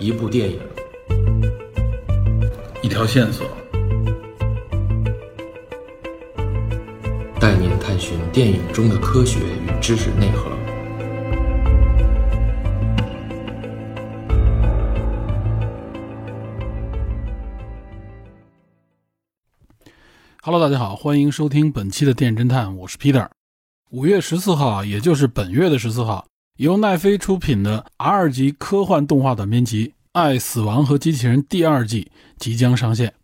[0.00, 0.60] 一部电影，
[2.82, 3.44] 一条线索，
[7.40, 10.48] 带您探寻电影中的科学与知识内核。
[20.40, 23.28] Hello，大家好，欢迎收听本期的电影侦探，我是 Peter。
[23.90, 26.24] 五月十四号啊，也就是本月的十四号，
[26.56, 33.14] 由奈飞出品的 R 级科幻动画短片集《爱、死亡和机器人》第二季即将上线。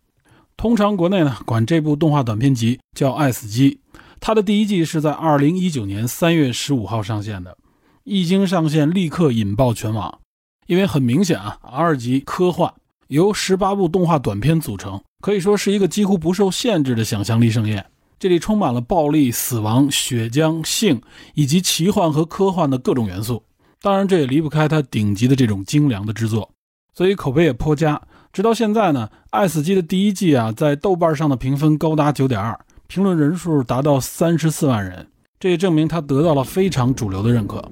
[0.57, 3.79] 通常国内呢管这部动画短片集叫《爱死机》，
[4.19, 7.57] 它的第一季是在二零一九年三月十五号上线的，
[8.03, 10.19] 一经上线立刻引爆全网，
[10.67, 12.73] 因为很明显啊，R 级科幻
[13.07, 15.01] 由十八部动画短片组成。
[15.21, 17.83] 可以说是一个几乎不受限制的想象力盛宴。
[18.19, 21.01] 这里充满了暴力、死亡、血浆、性
[21.33, 23.43] 以及奇幻和科幻的各种元素。
[23.81, 26.49] 当然，这也离不开它顶级的这种精良的制作，
[26.95, 28.01] 所以口碑也颇佳。
[28.31, 32.57] 直到现在呢，《爱死机》的第一季啊，在豆瓣上的评分高达九点二，
[32.87, 35.05] 评论人数达到三十四万人，
[35.39, 37.63] 这也证明它得到了非常主流的认可。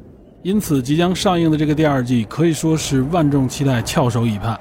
[0.42, 4.60] 因此，即将上映的这个第二季可以说是万众期待、翘首以盼。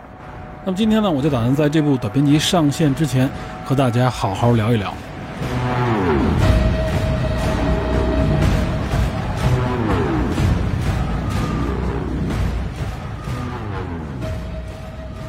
[0.64, 3.28] 那么今天呢，我就打算在这部短片集上线之前，
[3.64, 4.94] 和大家好好聊一聊。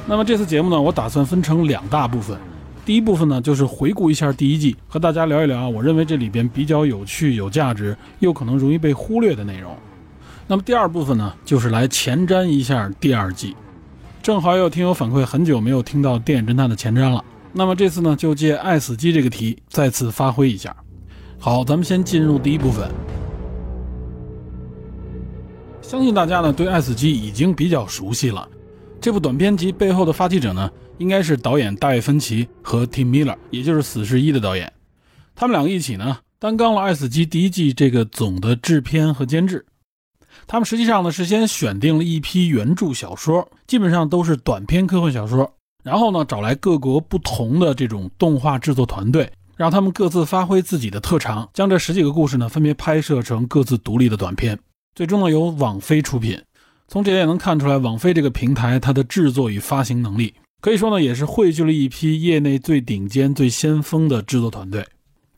[0.06, 2.38] 那么这次节目呢，我打算分成两大部分。
[2.86, 9.74] 第一部分呢，就是回顾一下第一季，和大家聊一聊我认为这里边比较有趣、有价值，又可能容易被忽略的内容。
[10.46, 13.56] 那么第二部分呢，就是来前瞻一下第二季。
[14.22, 17.24] 正好有听友反馈，很久没有听到电影侦探的前瞻了。
[17.54, 20.76] 那么这次呢，就借“爱死机”这个题再次发挥一下。
[21.40, 22.90] 好，咱们先进入第一部分。
[25.82, 28.46] 相信大家呢对“爱死机”已经比较熟悉了。
[29.04, 34.72] 这部短片集背后的发起者呢，应该是导演大卫·芬奇和 Tim Miller，也就是《死侍一》的导演。
[35.36, 39.66] 他们两个一起呢，担纲了《爱死机》第一季这个总的制片和监制。
[40.48, 54.58] 他们实际上呢是先选定了一批原著小说，基本上都是短篇科幻小说，然后呢找来各国不同的这种动画制作团队，让他们各自发挥自己的特长，将这十几个故事呢分别拍摄成各自独立的短片。
[54.96, 56.42] 最终呢由网飞出品。
[56.88, 64.86] 从这也能看出来，网飞这个平台它的制作与发行能力，可以说呢也是汇聚了一批业内最顶尖、最先锋的制作团队。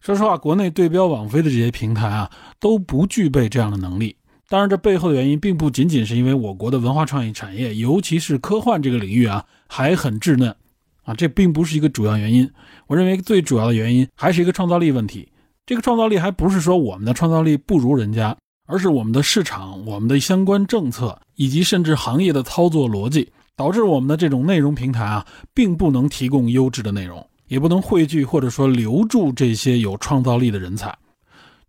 [0.02, 2.30] 说实话，国内对标网飞的这些平台啊
[2.60, 4.16] 都不具备这样的能力。
[4.48, 10.56] 当然，这背后的原因并不仅仅是因为我国的文化创意产业，尤其是科幻这个领域啊，还很稚嫩
[11.04, 12.48] 啊，这并不是一个主要原因。
[12.86, 15.28] 我认为最主要的原因还是一个创造力问题。
[15.66, 30.96] 这个创造力还不是说我们的创造力不如人家，而是我们的市场、我们的相关政策以及甚至行业的操作逻辑，导致我们的这种内容平台啊，并不能提供优质的内容，也不能汇聚或者说留住这些有创造力的人才。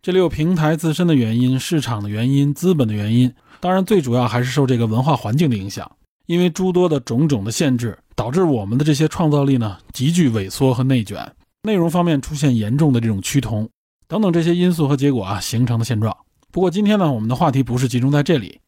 [0.01, 5.89] 这里有平台自身的原因、市场的原因、资本的原因，当然最主要还是受这个文化环境的影响。
[6.27, 11.31] 因为诸多的种种的限制，导致我们的这些创造力呢急剧萎缩和内卷，
[11.63, 13.69] 内容方面出现严重的这种趋同，
[14.09, 16.15] 等等这些因素和结果啊形成的现状。
[16.51, 18.59] 不过今天呢，我们的话题不是集中在这里，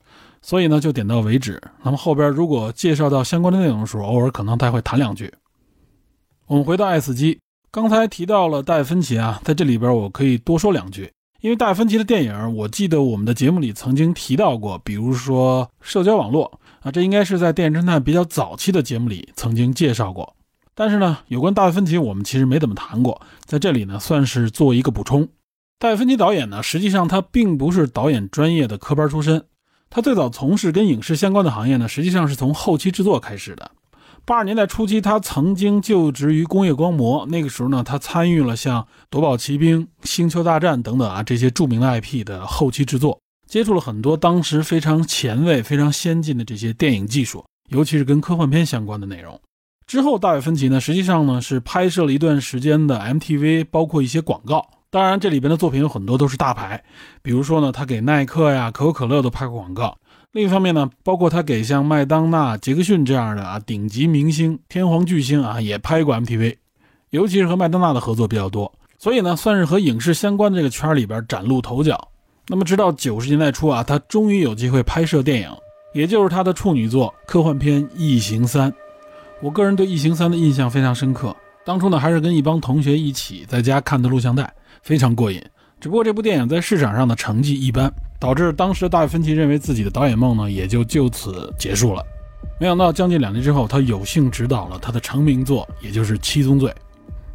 [0.41, 1.61] 所以呢就点到为止。
[1.83, 5.33] 那么后边如果介绍到相关的内容的时候，偶尔可能他会谈两句。
[6.47, 7.35] 我们回到《爱死机》，
[7.71, 11.11] 刚才提到了戴芬奇啊，在这里边我可以多说两句。
[11.41, 20.35] 因为戴芬奇的电影，我记得我们的节目里曾经提到过，比如说社交网络啊，这应该是在电影侦探比较早期的节目里曾经介绍过。
[20.75, 25.27] 但是呢，有关戴芬奇，我们其实没怎么谈过，在这里呢算是做一个补充。
[25.79, 29.45] 戴芬奇导演呢，实际上他并不是导演专业的科班出身，
[29.89, 33.71] 他最早从事跟影视相关的行业呢，实际上是从后期制作开始的。
[34.25, 37.25] 八十年代初期，他曾经就职于工业光魔。
[37.27, 43.17] 那个时候呢，他参与了像《夺宝奇兵》《星球大战》等等啊这些著名的 IP 的后期制作，
[43.47, 49.39] 接触了很多当时非常前卫、非常先进的这些电影技术，尤其是跟科幻片相关的内容。
[49.87, 54.67] 之后，大卫芬奇呢，实际上呢是拍摄了一段时间的 MTV，包括一些广告。
[54.91, 56.83] 当然，这里边的作品有很多都是大牌，
[57.21, 59.97] 比如说呢，他给耐克呀、可口可乐都拍过广告。
[60.31, 66.57] 另一方面呢，包括他给像麦当娜、杰克逊这样的啊顶级明星、天皇巨星啊也拍过 MTV，
[67.11, 72.09] 尤其是和麦当娜的合作比较多，所以呢算是和影视相关的这个圈里边崭露头角。
[72.47, 75.51] 那么直到九十年代初啊，他终于有机会拍摄电影，
[75.93, 78.71] 也就是他的处女作科幻片《异形三》。
[79.39, 85.41] 我个人对《异形三》的印象非常深刻，当初呢还是跟一帮同学一起在家看的录像带，非常过瘾。
[85.79, 92.03] 只不过这部电影在市场上的成绩一般，导致当时的大卫芬奇认为自己的导演梦呢也就就此结束了。
[92.59, 96.69] 没想到将近两年之后，他有幸执导了他的成名作，也就是《七宗罪》。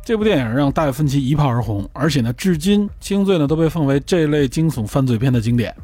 [0.04, 5.74] 这部电影让大卫芬奇一炮而红，而且呢，至今《七宗罪》呢都被奉为这类惊悚犯罪片的经典。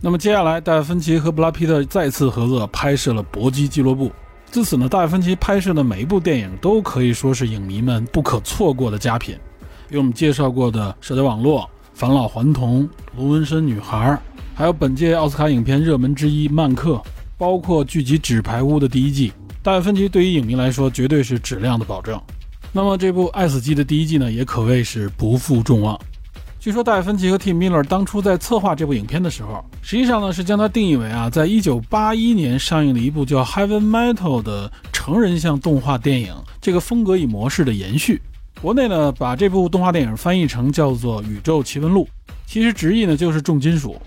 [0.00, 4.08] 那么接下来，大卫芬奇和布拉皮特再次合作拍摄了《搏击俱乐部》。
[4.50, 9.36] 自此呢，大卫芬奇拍摄的每一部电影都可以说是影迷们不可错过的佳品。
[9.88, 11.60] 给我们介绍过的《社交网络》
[11.94, 12.82] 《返老还童》
[13.16, 14.10] 《卢纹身女孩》，
[14.54, 16.94] 还有本届奥斯卡影片热门之一《曼克》。
[17.38, 19.30] 包括剧集《纸牌屋》的第一季，
[19.62, 22.18] 大卫芬奇对于影迷来说绝对是质量的保证。
[22.72, 26.00] 那么这部《爱死机》的第一季呢，也可谓是不负众望。
[26.58, 38.20] 据说大卫芬奇和 Tim Miller 当初在策划这部影片的时候，实际上呢是将它定义为啊，在一九八一年上映的一部叫《Heaven Metal》的成人向动画电影这个风格与模式的延续。
[38.62, 42.08] 国内呢把这部动画电影翻译成叫做《宇宙奇闻录》，
[42.46, 44.00] 其实直译呢就是重金属。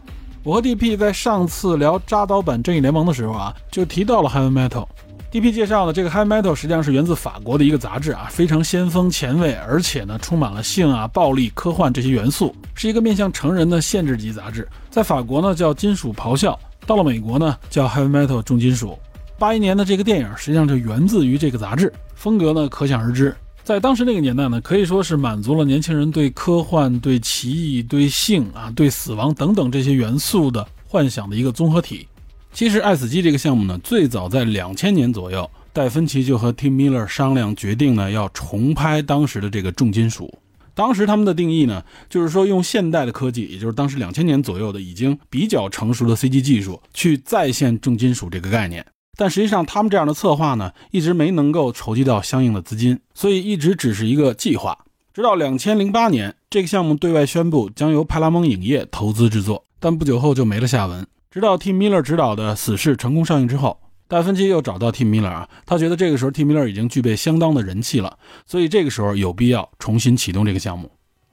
[0.44, 4.88] 我和 DP 在上次聊扎导版正义联盟的时候啊，就提到了 Heavy Metal。
[5.32, 14.68] DP 介绍呢，这个 Heavy Metal 实际上是源自法国的一个杂志啊，非常先锋前卫，而且呢充满了性啊、暴力、科幻这些元素，是一个面向成人的限制级杂志。
[14.90, 16.58] 在法国呢叫金属咆哮，
[16.88, 18.98] 到了美国呢叫 Heavy Metal 重金属。
[19.38, 23.36] 八一年的这个电影实际上就源自于这个杂志，风格呢可想而知。
[23.70, 32.08] 在当时那个年代呢，可以说是满足了年轻人对科幻、对奇异、对性啊、对死亡等等这些元素的幻想的一个综合体。
[32.52, 40.36] 其实《爱死机》这个项目呢，最早在两千年左右，戴芬奇就和 Tim Miller 商量决定呢，要重拍当时的这个重金属。
[40.74, 48.84] 当时他们的定义呢，就是说用现代的科技，也就是当时两千年左右的已经比较成熟的 CG 技术，去再现重金属这个概念。
[49.20, 54.86] 但实际上，他们这样的策划呢，一直没能够筹集到相应的资金，所以一直只是一个计划。
[55.14, 61.06] 直到两千零八年，这个项目对外宣布将由派拉蒙影业投资制作，但不久后就没了下文。
[61.30, 63.78] 直到 Tim Miller 执导的《死侍》成功上映之后，
[64.08, 70.90] 戴芬奇又找到 Tim Miller 啊，他觉得这个时候 Tim Miller 已经具备相当的人气了，所以这个时候有必要重新启动这个项目。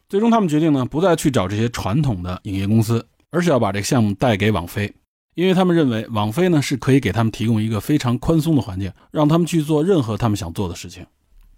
[0.08, 4.92] 最终，他们决定呢，不再去找这些传统的影业公司，而是要把这个项目带给网飞。
[5.36, 11.04] 因为他们认为网飞呢是可以给他们提供一个非常宽松的环境，让他们去做任何他们想做的事情。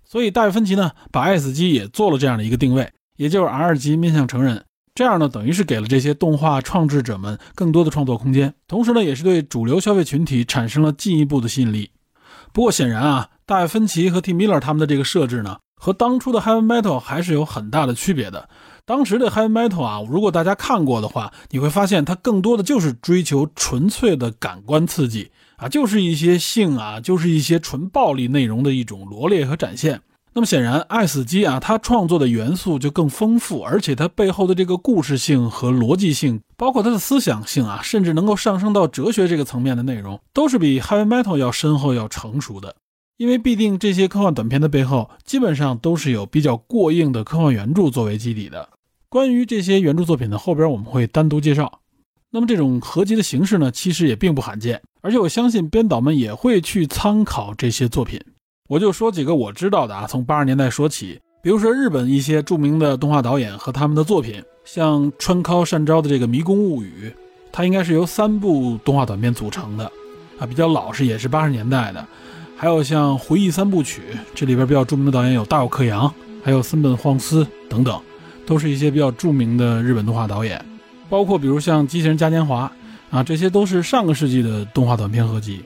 [0.04, 4.64] 所以大卫芬奇呢把 S 机也做了这样的一个定位，也就是 R 级面向成人。
[4.96, 11.92] 这样呢等于是给了这些动画创制者们更多的创作空间，同时呢也是对主流消费群体产生了进一步的吸引力。
[12.52, 14.34] 不过显然啊，大卫芬奇和 T.
[14.34, 18.48] Miller 他们的这个设置呢和当初的 Heavy Metal 还是有很大的区别的。
[18.88, 30.00] 当时的 Heavy Metal 啊，如果大家看过的话，你会发现它更多的就是追求纯粹的感官刺激啊，就是一些性啊，就是一些纯暴力内容的一种罗列和展现。
[30.32, 42.74] 那么显然，爱死机啊，它创作的元素就更丰富，而且它背后的这个故事性和逻辑性，包括它的思想性啊，甚至能够上升到哲学这个层面的内容，都是比 Heavy Metal 要深厚、要成熟的。
[43.18, 48.66] 因为必定这些科幻短片的背后，基本上都是有比较过硬的科幻原著作为基底的。
[49.10, 51.80] 关于这些原著作品呢后边我们会单独介绍。
[52.30, 58.20] 那么这种合集的形式呢，其实也并不罕见，而且我相信编导们也会去参考这些作品。
[58.68, 67.10] 我就说几个我知道的啊，从八十年代说起，比如说日本一些著名的动画导演和他们的作品，像川尻善昭的这个《迷宫物语》，
[67.50, 69.90] 它应该是由三部动画短片组成的，
[70.38, 72.06] 啊，比较老实，也是八十年代的。
[72.58, 74.02] 还有像《回忆三部曲》，
[74.34, 76.12] 这里边比较著名的导演有大友克洋，
[76.42, 77.98] 还有森本晃司等等。
[78.48, 80.58] 都是一些比较著名的日本动画导演，
[81.10, 82.72] 包括比如像机器人嘉年华
[83.10, 85.60] 啊，这些都是上个世纪的动画短片合集。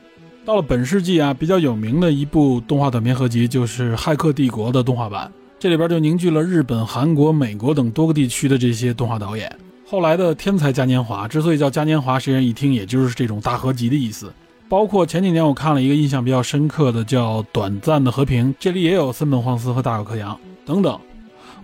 [0.45, 9.57] 到了本世纪啊，比较有名的一部动画短片合集就是《骇客帝国》的动画版，这里边就凝聚了日本、韩国、美国等多个地区的这些动画导演。
[9.87, 14.33] 后来的天才嘉年华之所以叫嘉年华，实际上一听也就是这种大合集的意思。
[14.69, 20.37] 包括前几年我看了一个印象比较深刻的叫《短暂的和平》，这里也有森本晃司和大友克洋
[20.67, 20.99] 等等。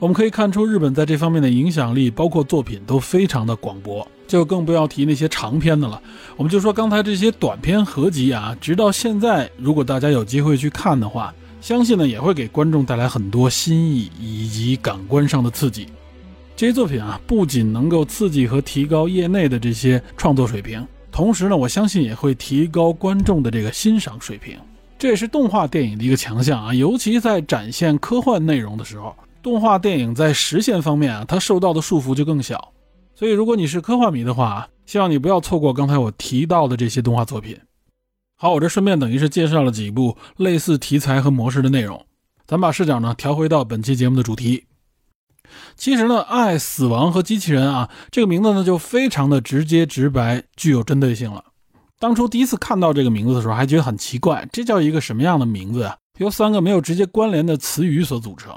[0.01, 6.01] 我们可以看出，日本在这方面的影响力，包括作品都非常的广博，就更不要提那些长篇的了。
[6.37, 15.89] 我们就说刚才这些短篇合集啊，直到现在，如果大家有机会去看的话，相信呢也会给观众带来很多新意以及感官上的刺激。
[16.55, 24.57] 这些作品啊，不仅能够刺激和提高业内的这些创作水平，同时呢，我相信也会提高观众的这个欣赏水平。
[24.97, 29.13] 这也是动画电影的一个强项啊，尤其在展现科幻内容的时候。
[29.49, 32.75] 动画电影在实现方面啊，它受到的束缚就更小。
[33.15, 37.59] 所以，如果你是科幻迷的话，希望你不要错过刚才我提到的这些动画作品。
[38.37, 42.05] 好，我这顺便等于是介绍了几部类似题材和模式的内容。
[42.47, 44.67] 咱把视角呢调回到本期节目的主题。
[45.77, 51.43] 其实呢，爱、死亡和机器人啊，这个名字呢就非常的直接直白，具有针对性了。
[51.99, 55.97] 当初第一次看到这个名字的时候，还觉得很奇怪，这叫一个什么样的名字啊？
[56.19, 58.53] 由三个没有直接关联的词语所组成。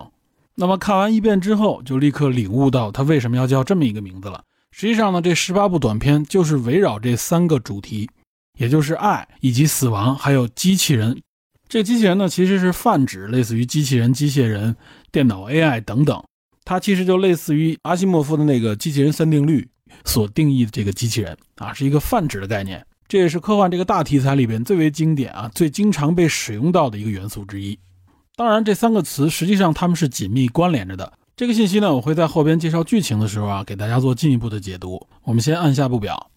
[0.61, 4.43] 那么看完一遍之后，就立刻领悟到它为什么要叫这么一个名字了。
[4.69, 8.07] 实际上呢，这十八部短片就是围绕这三个主题，
[8.59, 11.19] 也就是爱以及死亡，还有机器人。
[11.67, 14.75] 这机器人呢，其实是泛指类似于机器人、机械人、
[15.11, 16.23] 电脑 AI 等等。
[16.63, 19.67] 它其实就类似于阿西莫夫的那个机器人三定律
[20.05, 22.85] 所定义的这个机器人啊，是一个泛指的概念。
[23.07, 27.79] 这也是科幻这个大题材里边最为经典啊、最经常被使用到的一个元素之一。
[28.41, 31.13] 当然，这三个词实际上它们是紧密关联着的。
[31.35, 34.99] 这个信息呢，我会在后边介绍剧情的时候啊，给大家做进一步的解读。
[35.21, 36.31] 我们先按下不表。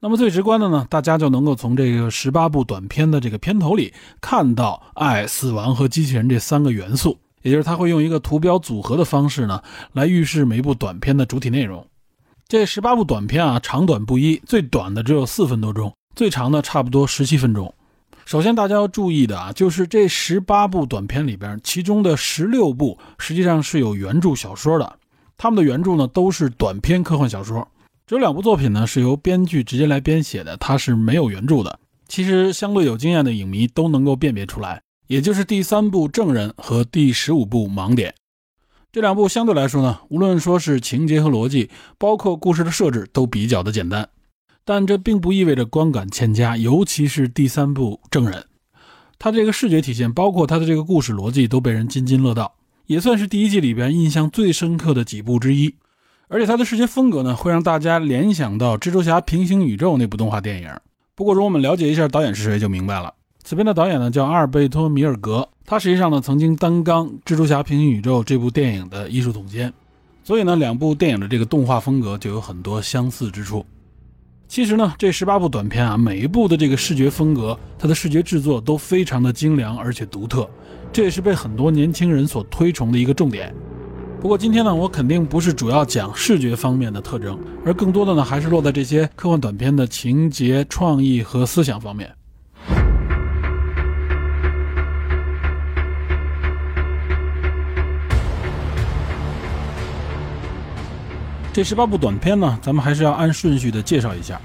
[0.00, 9.62] 那么最直观的呢，大家就能够从这个十八部短片的这个片头里看到爱、死亡和机器人这三个元素，也就是它会用一个图标组合的方式呢，
[9.92, 11.86] 来预示每一部短片的主体内容。
[12.48, 17.72] 这十八部短片啊，长短不一，最短的只有四分多钟，最长的差不多十七分钟。
[18.24, 24.98] 首先，大家要注意的啊，就是这十八部短片里边，其中的十六部实际上是有原著小说的，
[25.36, 27.66] 他们的原著呢都是短篇科幻小说，
[28.06, 31.78] 只有两部作品呢是由编剧直接来编写的，它是没有原著的。
[32.08, 38.10] 其实，相对有经验的影迷都能够辨别出来，也就是第三部《证人》和第十五部《盲点》
[38.92, 44.06] 这两部相对来说呢，无论说是情节和逻辑，包括故事的设置，都比较的简单。
[44.64, 48.40] 但这并不意味着观感欠佳，尤其是第三部《证人》，
[49.18, 52.54] 它这个视觉体现，包括它的这个故事逻辑，都被人津津乐道，
[52.86, 55.74] 也算是第一季里边印象最深刻的几部之一。
[56.28, 60.70] 而且它的视觉风格呢，会让大家联想到《蜘蛛侠：平行宇宙》那部动画电影。
[61.14, 63.12] 不过，如果我们了解一下导演是谁，就明白了。
[63.44, 69.72] 此片的导演呢叫阿尔贝托·米尔格，他实际上呢曾经担纲《蜘蛛侠：平行宇宙》这部电影的艺术总监，
[70.24, 73.66] 所以呢两部电影的这个动画风格就有很多相似之处。
[74.52, 80.46] 其实呢，这十八部短片啊，每一部的这个视觉风格，它的视觉制作都非常的精良而且独特，
[80.92, 83.50] 这也是被很多年轻人所推崇的一个重点。
[84.20, 92.14] 不过今天呢，我肯定不是主要讲视觉方面的特征，而更多的呢，还是落在这些科幻短片的情节、创意和思想方面。
[101.52, 104.40] 这十八部短片呢，咱们还是要按顺序的介绍一下。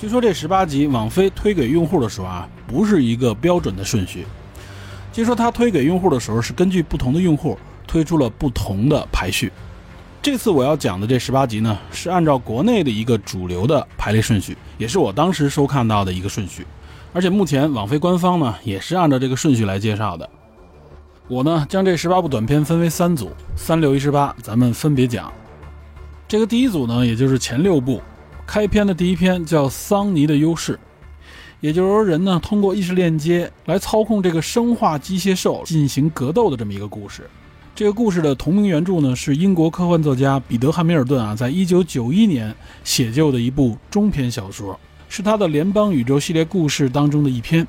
[0.00, 4.26] 据说这十八集网飞推给用户的时候啊，不是一个标准的顺序。
[5.12, 9.52] 据说他推给用户的时候是根据不同的用户推出了不同的排序。
[10.22, 16.66] 这次我要讲的这十八集呢，是按照国内的一个主流的排列顺序，也是我当时收看到的一个顺序。
[17.12, 20.26] 而且目前网飞官方呢，也是按照这个顺序来介绍的。
[21.28, 25.30] 我呢，将这十八部短片分为三组，三六一十八，咱们分别讲。
[26.32, 28.00] 这个第一组呢，也就是前六部，
[28.46, 30.72] 开篇的第一篇叫《桑尼的优势》，
[31.60, 37.28] 也就是说人呢通过意识链接来操控这个生化机械兽进行格斗的这么一个故事。
[37.74, 47.68] 这个故事的同名原著呢是英国科幻作家彼得·汉密尔顿啊在一九九一年写就的一部中篇小说，是他的联邦宇宙系列故事当中的一篇。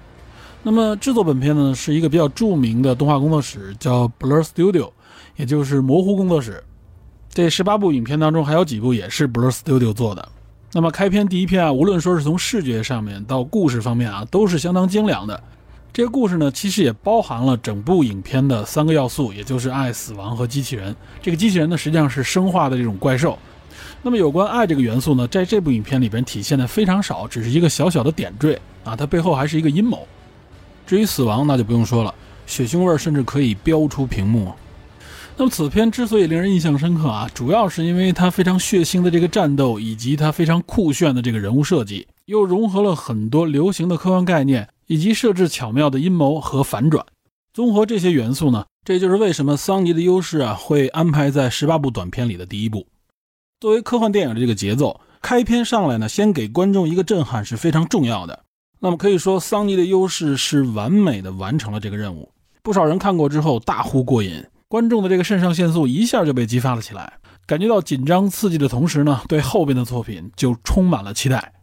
[0.62, 4.92] 那么制作本片呢是一个比较著名的动画工作室，叫 Blur Studio，
[5.36, 6.64] 也就是模糊工作室。
[7.34, 10.30] 这十八部影片当中，还有几部也是 Blur Studio 做的。
[10.72, 15.42] 那么开篇第一篇啊，无论说是从视觉上面到故事方面啊，都是相当精良的。
[15.92, 20.96] 这个故事呢，其实也包含了整部影片的三个要素，也就是爱、死亡和机器人。
[21.24, 23.38] 这个机器人呢，实际上是生化的这种怪兽。
[24.04, 30.08] 那么有关爱这个元素呢，在这部影片里边体现的非常少，只是一个小小的点缀啊，它背后还是一个阴谋。
[30.86, 32.14] 至于死亡，那就不用说了，
[32.46, 34.52] 血腥味甚至可以飙出屏幕。
[35.36, 47.04] 那么此片之所以令人印象深刻啊，主要是因为它非常血腥的这个战斗，以及它非常酷炫的这个人物设计，又融合了很多流行的科幻概念，以及设置巧妙的阴谋和反转。
[47.52, 52.86] 综合这些元素呢，这就是为什么桑尼的优势啊会安排在十八部短片里的第一部。
[53.60, 58.44] 作为科幻电影的这个节奏，开篇上来呢，先给观众一个震撼是非常重要的。
[58.80, 62.30] 那么可以说，桑尼的优势是完美的完成了这个任务。
[62.62, 64.44] 不少人看过之后大呼过瘾。
[64.74, 71.54] 观众的这个肾上腺素一下就被激发了起来，感觉到紧张刺激的同时呢，对后边的作品就充满了期待。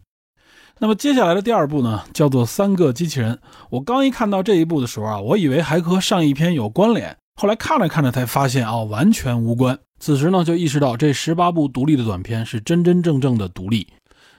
[0.78, 3.34] 那么接下来的第二部呢，叫做《三个机器人》。
[3.68, 9.76] 我刚一看到这一部的时候啊，我以为还和上一篇有关联，后来看着看着才发现啊，完全无关。
[9.98, 13.88] 此时呢，就意识到这十八部独立的短片是真真正正的独立，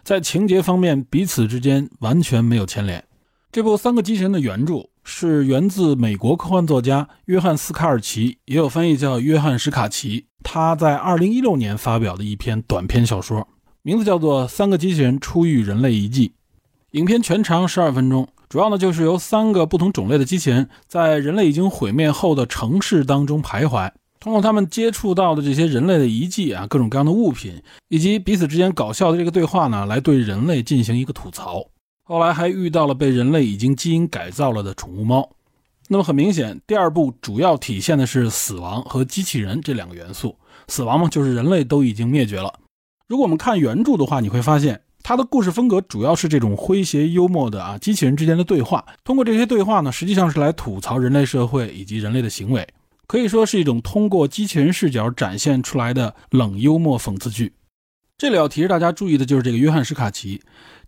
[0.01, 3.03] 在情节方面彼此之间完全没有牵连。
[3.51, 4.90] 这部《三个机器人》的原著。
[5.03, 10.25] 是源自美国科幻作家约翰斯卡尔奇，也有翻译叫约翰史卡奇。
[10.43, 13.47] 他在2016年发表的一篇短篇小说，
[13.81, 16.29] 名字叫做《三个机器人出狱人类遗迹》。
[16.91, 23.89] 影片全长十二分钟，主要呢就是由三个不同种类的机器人在人类已经毁灭后的城市当中徘徊，
[24.19, 31.65] 通过他们接触到的这些人类的遗迹啊，各种各样的物品，以及彼此之间搞笑的这个对话呢，来对人类进行一个吐槽。
[32.11, 35.29] 后来还遇到了被人类已经基因改造了的宠物猫。
[35.87, 40.37] 那么很明显，第二部主要体现的是死亡和机器人这两个元素。
[40.67, 42.53] 死亡嘛，就是人类都已经灭绝了。
[43.07, 48.85] 如果我们看原著的话，你会发现它的故事风格主要是这种诙谐幽默的啊，机器人之间的对话。
[49.05, 52.67] 通过这些对话呢，实际上是来吐槽人类社会以及人类的行为，
[53.07, 57.53] 可以说是一种通过机器人视角展现出来的冷幽默讽刺剧。
[58.17, 60.39] 这里要提示大家注意的就是这个约翰·史卡奇，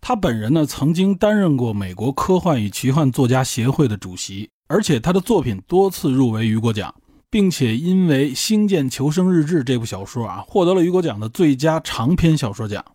[0.05, 6.93] 他本人呢曾经担任过美国科幻与奇幻作家协会的主席，而且他的作品多次入围雨果奖。
[7.29, 12.85] 并且因为《星舰求生日志》这部小说啊，获得了雨果奖的最佳长篇小说奖。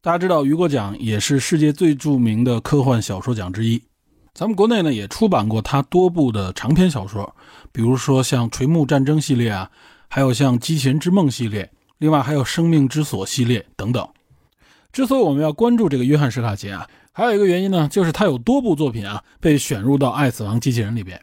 [0.00, 3.80] 大家知道，雨果奖也是世界最著名的科幻小说奖之一。
[4.34, 7.32] 咱们国内呢，也出版过他多部的长篇小说，
[7.70, 9.70] 比如说像《垂暮战争》系列啊，
[10.08, 14.08] 还有像《机器人之梦》系列，另外还有《生命之锁》系列等等。
[14.92, 21.20] 之所以我们要关注这个约翰·史卡奇啊，还有一个原因呢，就是他有多部作品啊被选入到《爱死亡机器人》里边。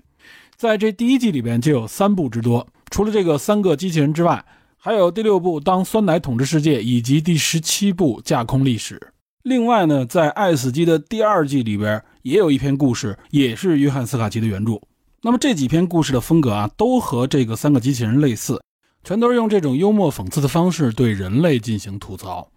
[0.55, 4.43] 在这第一季里边就有三部之多，除了这个三个机器人之外，
[4.77, 8.95] 还有第六部《当酸奶统治世界》以及第十七部《架空历史》。
[9.43, 14.81] 另外呢，在《爱死机》的第二季里边也有一篇故事，也是约翰斯卡奇的原著。
[15.21, 18.62] 那么这几篇故事的风格啊，都和这个三个机器人类似，
[19.03, 22.50] 全都是用这种幽默讽刺的方式对人类进行吐槽。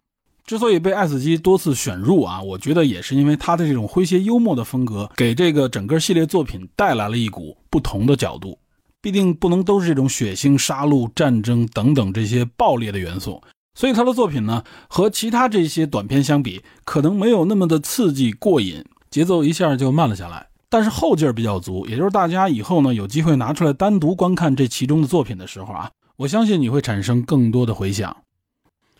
[0.50, 8.58] 之所以被爱死机多次选入啊，我觉得也是因为他的这种诙谐幽默的风格，给这个整个系列作品带来了一股不同的角度。
[9.00, 13.40] 必定不能都是这种血腥、杀戮、战争等等这些暴烈的元素，
[13.76, 20.48] 所以他的作品呢，和其他这些短片相比，可能没有那么的刺激过瘾，节奏一下就慢了下来。
[20.68, 28.16] 但是后劲儿比较足，也就是大家以后呢有机会拿出来单独观看这其中的作品的时候啊，我相信你会产生更多的回响。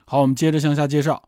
[0.05, 1.25] 好，我们接着向下介绍。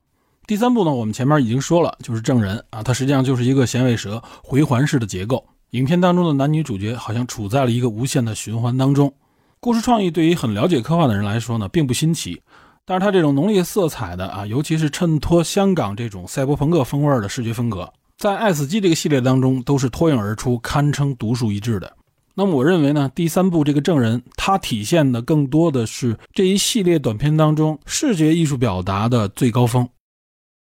[0.46, 5.44] 第三部呢，我们前面已经说了，就是证人啊，它实际上就是一个响尾蛇回环式的结构。
[5.70, 9.12] 影片当中的男女主角好像处在了一个无限的循环当中。
[9.60, 12.42] 故事创意对于很了解科幻的人来说呢，并不新奇。
[12.84, 21.90] 但是它这种浓烈色彩的啊，尤其是衬托香港这种赛博朋克风味的视觉风格，在《爱死机》这个系列当中都是脱颖而出，堪称独树一帜的。
[22.34, 29.88] 那么我认为呢，第三部这个证人，它体现的更多的是这一系列短片当中视觉艺术表达的最高峰。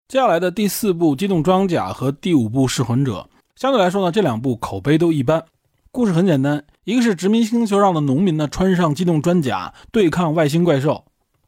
[0.07, 5.43] 接下来的第四部《机动装甲》和第五部《噬魂者》，相对来说呢，这两部口碑都一般。
[5.91, 11.03] 故事很简单，一个是殖民星球上的农民呢穿上机动装甲对抗外星怪兽，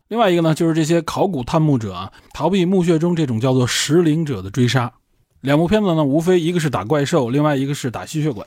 [0.09, 4.91] 另外一个呢就是这些考古探墓者啊逃避墓穴中这种叫做食灵者的追杀。
[5.39, 8.45] 两部片子呢，无非一个是打怪兽，另外一个是打吸血鬼，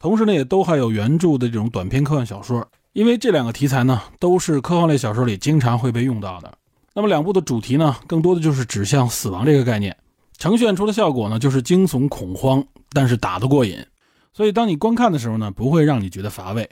[0.00, 6.52] 同时呢也都还有原著的这种短篇科幻小说，因为这两个题材呢都是科幻类小说里经常会被用到的。
[6.94, 9.96] 那么两部的主题呢，更多的就是指向死亡这个概念，
[10.38, 13.84] 呈现出的效果呢，就是惊悚恐慌，但是打得过瘾，
[14.32, 16.70] 所以当你观看的时候呢，不会让你觉得乏味。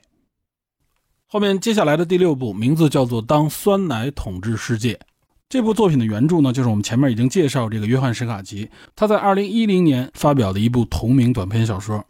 [1.26, 4.94] 后面接下来的第六部名字叫做《当酸奶统治世界》，
[5.48, 12.04] 这部作品的原著呢，就是我们前面已经介绍这个约翰史卡奇，他在二零一零年发表的一部同名短篇小说，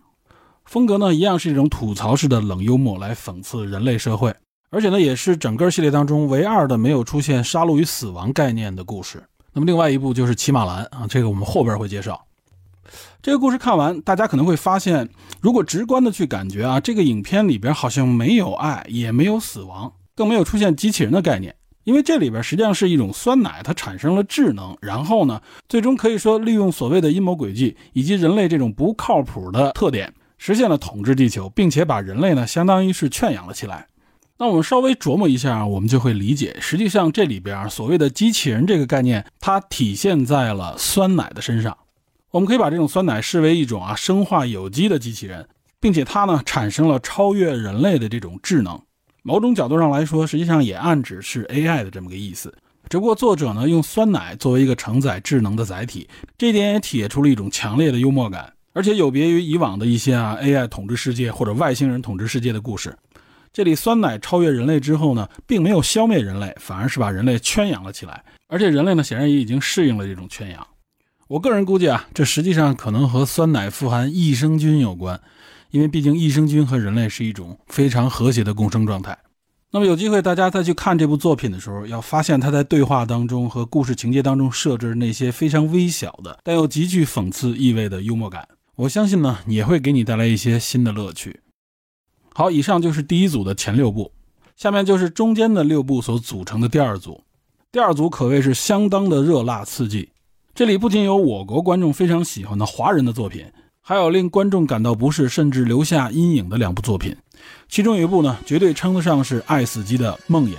[0.67, 4.35] 风格呢一样是一种吐槽式的冷幽默，来讽刺人类社会。
[4.73, 9.23] 而且呢，也是整个系列当中唯二的没有出现杀戮与死亡概念的故事。
[9.53, 12.19] 那么，另外一部就是《骑马兰》啊，这个我们后边会介绍。
[13.21, 15.07] 这个故事看完，大家可能会发现，
[15.43, 21.55] 如果直观的去感觉啊，这个影片里边好像没有爱，也没有死亡，更没有出现机器人的概念。
[21.85, 33.87] 因为这里边实际上是一种酸奶，它产生了智能，然后呢，最终可以说利用所谓的阴谋诡计以及人类这种不靠谱的特点，实现了统治地球，并且把人类呢，相当于是圈养了起来。
[34.39, 41.77] 那我们稍微琢磨一下，我们就会理解，实际上这里边所谓的机器人这个概念，它体现在了酸奶的身上。
[42.33, 45.47] 我们可以把这种酸奶视为一种啊生化有机的机器人，
[45.79, 48.81] 并且它呢产生了超越人类的这种智能。
[49.23, 52.53] 某种角度上来说，实际上也暗指是 AI 的这么个意思。
[52.89, 62.97] 只不过作者呢用酸奶作为一个承载智能的载体，这一点也体现出了一种强烈的幽默感，而且有别于以往的一些啊 AI 统治世界或者外星人统治世界的故事。
[63.53, 68.25] 这里酸奶超越人类之后呢，并没有消灭人类，反而是把人类圈养了起来。
[68.49, 70.67] 而且人类呢，显然也已经适应了这种圈养。
[71.29, 75.21] 我个人估计啊，这实际上可能和酸奶富含益生菌有关，
[75.71, 79.19] 因为毕竟益生菌和人类是一种非常和谐的共生状态。
[79.71, 91.41] 那么有机会大家再去看这部作品的时候，要发现他在对话当中和故事情节当中设置那些非常微小的但又极具讽刺意味的幽默感，我相信呢也会给你带来一些新的乐趣。
[92.35, 94.13] 好，以上就是第一组的前六部，
[94.57, 97.23] 下面就是中间的六部所组成的第二组。
[97.71, 100.11] 第二组可谓是相当的热辣刺激，
[100.55, 103.45] 这里不仅有我国观众非常喜欢的华人的作品。
[103.85, 107.17] 还有令观众感到不适甚至留下阴影的两部作品，
[107.69, 110.57] 其中一部呢，绝对称得上是爱死机的梦魇，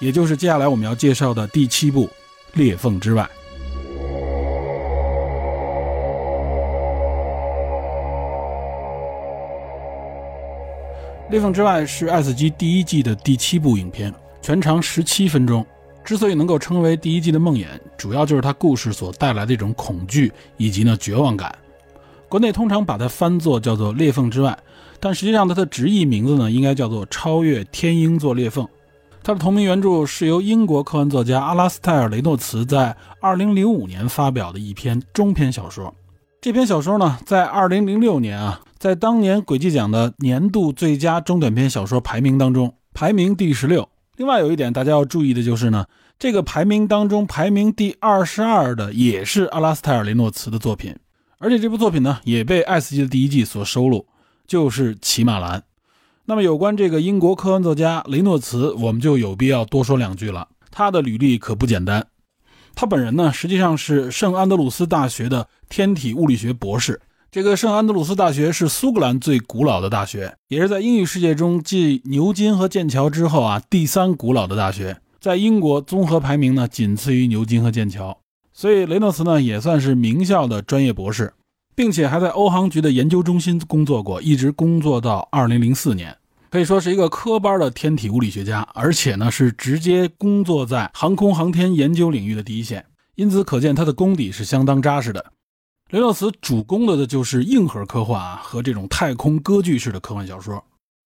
[0.00, 2.06] 也就是接下来我们要介绍的第七部
[2.54, 3.22] 《裂缝之外》。
[11.30, 15.64] 《裂缝之外》是爱死机第一季的第七部影片，全长十七分钟。
[16.04, 21.56] 之所以能够称为第一季的梦魇，主要就是它故事所带来的一种恐惧以及呢绝望感。
[22.28, 24.50] 国内通常把它翻作叫做《裂缝之外》，
[25.00, 28.64] 但实际上它的直译名字呢，应该叫做《超越天鹰座裂缝》。
[29.22, 35.92] 它的同名原著是由英国科幻作家阿拉斯泰尔·雷诺茨在2005年发表的一篇中篇小说。
[36.42, 43.88] 这篇小说呢，在2006年啊，在当年轨迹奖的年度最佳中短篇小说排名当中排名第十六。
[44.18, 45.86] 另外有一点大家要注意的就是呢，
[46.18, 50.94] 这个排名当中排名第二十二的也是阿拉斯泰尔·雷诺茨的作品。
[51.38, 54.06] 而且这部作品呢，也被《爱斯基》的第一季所收录，
[54.46, 55.60] 就是《骑马兰》。
[56.26, 60.46] 那么有关这个英国科幻作家雷诺茨，我们就有必要多说两句了。
[60.70, 62.06] 他的履历可不简单，
[62.74, 67.00] 他本人呢，实际上是圣安德鲁斯大学的天体物理学博士。
[67.34, 74.96] 这个圣安德鲁斯大学是苏格兰最古老的大学，也是在英语世界中继牛津和剑桥之后啊第三古老的大学。
[75.18, 78.16] 在英国综合排名呢，仅次于牛津和剑桥。
[78.52, 81.32] 所以雷诺茨呢也算是名校的专业博士，
[81.74, 86.16] 并且还在欧航局的研究中心工作过，一直工作到二零零四年，
[86.52, 92.84] 可以说是一个科班的天体物理学家，而且呢是直接工作在航空航天研究领域的第一线，
[93.16, 95.32] 因此可见他的功底是相当扎实的。
[95.94, 100.60] 雷诺茨主攻的的就是硬核科幻啊和这种太空歌剧式的科幻小说，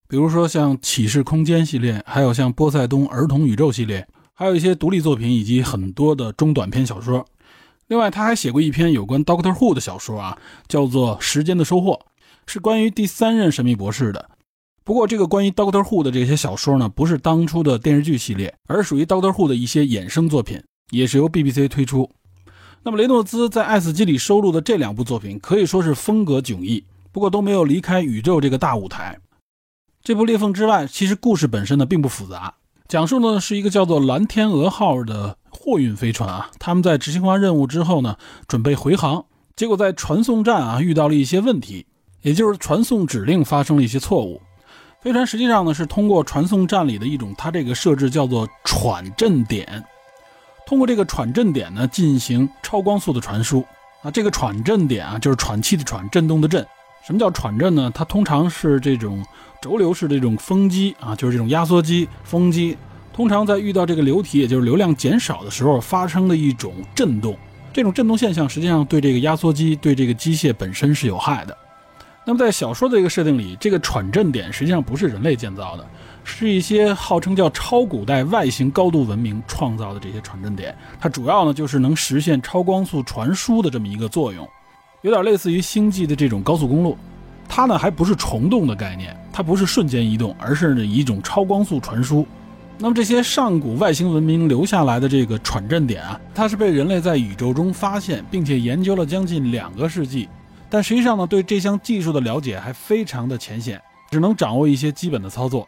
[0.09, 7.23] 比如说像《启示空间》系列，还有像波塞冬儿童宇宙系列，还有一些独立作品以及很多的中短篇小说。
[7.89, 11.93] 另外，他还写过一篇有关 Doctor Who 的小说啊，叫做《时间的收获》，
[12.47, 14.31] 是关于第三任神秘博士的。
[14.85, 20.59] 不过，这个关于 Doctor Who 的这些小说呢，不是当初的电视剧系列，而属于 Doctor Who 的一些衍生作品，
[20.93, 22.11] 也是由 BBC 推出。
[22.89, 29.19] 那么，雷诺兹在《爱死机》里收录的这两部作品可以说是风格迥异，不过都没有离开宇宙这个大舞台。
[30.03, 32.55] 这部《裂缝之外》其实故事本身呢并不复杂，
[32.89, 35.37] 讲述的是一个叫做“蓝天鹅号”的。
[35.51, 39.23] 货运飞船啊，他们在执行完任务之后呢，准备回航，
[39.55, 41.85] 结果在传送站啊遇到了一些问题，
[42.23, 44.41] 也就是传送指令发生了一些错误。
[45.03, 49.85] 飞船实际上呢是通过传送站里的一种它这个设置叫做喘振点，
[50.69, 53.65] 通过这个喘振点呢进行超光速的传输
[54.03, 54.11] 啊。
[54.11, 56.63] 这个喘振点啊就是喘气的喘，振动的振。
[57.07, 57.91] 什么叫喘振呢？
[57.95, 59.25] 它通常是这种
[59.63, 62.77] 轴流式的这种风机啊，就是这种压缩机、风机。
[63.15, 67.35] 通常在遇到这个流体，也就是流量减少的时候，发生的一种震动。
[67.73, 71.57] 这种震动现象实际上对这个压缩机、对这个机械本身是有害的。
[72.27, 75.87] 那么在小说的这个设定里，这个喘振点实际上不是人类建造的，
[76.31, 80.77] 是一些号称叫超古代外星高度文明创造的这些传振点。
[81.01, 84.47] 它主要呢就是能实现超光速传输的这么一个作用，
[85.03, 86.97] 有点类似于星际的这种高速公路。
[87.49, 92.27] 它呢还不是虫洞的概念，它不是瞬间移动，而是以一种超光速传输。
[92.79, 100.29] 那么这些上古外星文明留下来的这个喘振点啊，它是被人类在宇宙中发现，并且研究了将近两个世纪，
[100.69, 105.67] 但实际上呢，对这项技术的了解还非常的浅显，只能掌握一些基本的操作。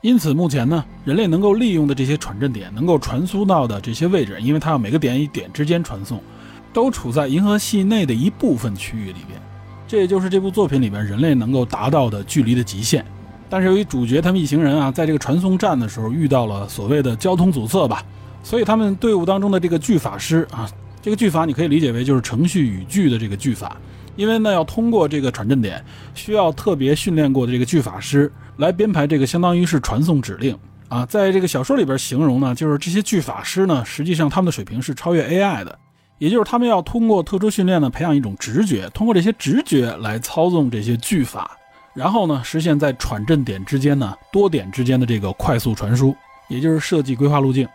[0.00, 6.22] 因此，目前呢，人类能够利用的这些传振点能够传输到的这些位置，因为它要每个点与点之间传送，
[6.72, 9.40] 都处在银河系内的一部分区域里边，
[9.88, 13.04] 这也就是这部作品里边人类能够达到的距离的极限。
[13.50, 18.00] 但是由于主角他们一行人啊，在这个传送站的时候遇到了所谓的交通阻塞吧，
[18.44, 20.70] 所以他们队伍当中的这个巨法师啊，
[21.02, 23.76] 这个巨法你可以理解为就是程序语句的这个巨法，
[24.14, 25.84] 因为呢要通过这个传振点，
[26.14, 35.78] 需要特别训练过的这个巨法师来编排这个相当于是传送指令啊，在这个小说里边形容呢，就是这些巨法师呢，实际上他们的水平是超越 AI 的，
[36.18, 41.56] 也就是他们要通过特殊训练呢，培养一种直觉，通过这些直觉来操纵这些巨法。
[41.94, 46.14] 然后呢，实现在传振点之间呢多点之间的这个快速传输，
[46.48, 47.68] 也就是设计规划路径。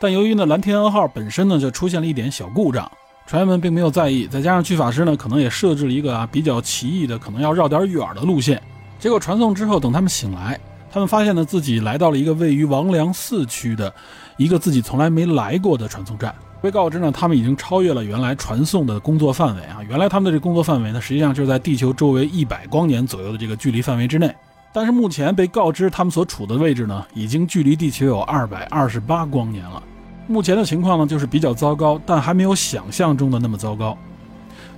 [0.00, 2.90] 但由于呢蓝天鹅号本身呢就出现了一点小故障，
[3.26, 4.26] 船员们并没有在意。
[4.26, 8.62] 再加上巨法师呢可能也设置了一个啊比较奇异的，可能要绕点远的路线。
[8.98, 10.58] 结果传送之后，等他们醒来，
[10.90, 13.92] 他们发现呢自己来到了一个位于王良四区的
[14.36, 16.34] 一个自己从来没来过的传送站。
[16.60, 19.78] 被告知呢，他们已经超越了原来传送的工作范围啊！
[19.88, 24.34] 原来他们的这工作范围呢，实际上就是在地球周围一百光年左右的这个距离范围之内。
[24.72, 29.80] 但是目前被告知他们所处的位置呢，已经距离地球有二百二十八光年了。
[30.26, 33.96] 目前的情况呢，就是比较糟糕，但还没有想象中的那么糟糕。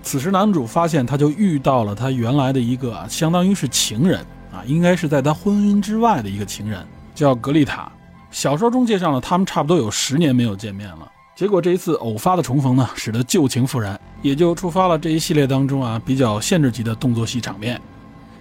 [0.02, 4.20] 此时男主发现，他就遇到了他原来的一个相当于是情人
[4.52, 6.84] 啊，应该是在他婚姻之外的一个情人，
[7.14, 7.90] 叫格丽塔。
[8.30, 11.10] 小说中介绍了他们差不多有十年没有见面了。
[11.36, 17.80] 结果这一次偶发的重逢呢，使得旧情复燃，也就触发了这一系列当中啊比较限制级的动作戏场面。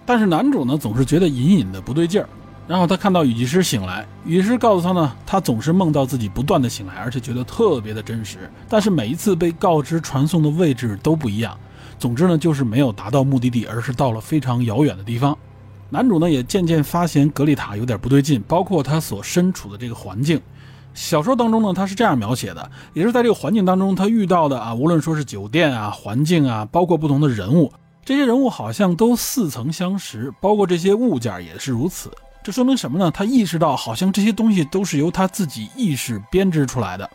[0.06, 2.28] 但是男主呢总是觉得隐隐的不对劲儿，
[2.70, 11.58] 然后他看到雨季师醒来，雨师告诉他呢，他总是梦到自己不断的醒来，而且觉得特别的真实，但是每一次被告知传送的位置都不一样。
[11.98, 15.36] 总之呢，就是没有达到目的地，而是到了非常遥远的地方。
[15.90, 20.40] 男主呢也渐渐发现格丽塔有点不对劲，包括他所身处的这个环境。
[20.94, 27.74] 小说当中呢，他是这样描写的，也是在这个环境当中他遇到的啊，无论说是酒店啊、环境啊，包括不同的人物，
[28.06, 32.12] 这些人物好像都似曾相识，包括这些物件也是如此。
[32.50, 33.12] 这说明什么呢？
[33.12, 37.08] 他意识到好像这些东西都是由他自己意识编织出来的。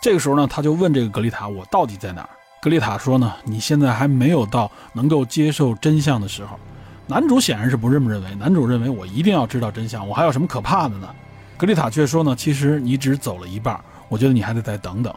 [0.00, 2.28] 这个时候呢，他就问这个格丽塔：“我到底在哪儿？”
[2.60, 6.58] 格丽塔说：“呢，你现在还没有到能够接受真相的时候。”
[7.06, 11.08] 男主显然是不这么认为，男主认为我一定要知道真相，我还有什么可怕的呢？
[11.56, 15.14] 格丽塔却说呢，其实你只走了一半，我觉得你还得再等等。